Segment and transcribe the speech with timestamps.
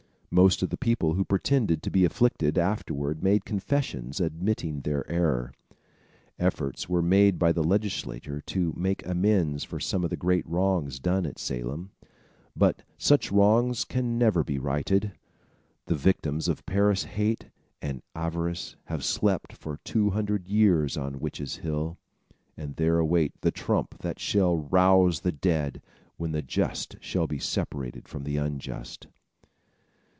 [0.33, 5.51] Most of the people who pretended to be afflicted afterward made confessions admitting their error.
[6.39, 10.99] Efforts were made by the legislature to make amends for some of the great wrongs
[11.01, 11.91] done at Salem;
[12.55, 15.11] but such wrongs can never be righted.
[15.87, 17.47] The victims of Parris' hate
[17.81, 21.97] and avarice have slept for two hundred years on Witches' Hill,
[22.55, 25.81] and there await the trump that shall rouse the dead,
[26.15, 29.07] when the just shall be separated from the unjust.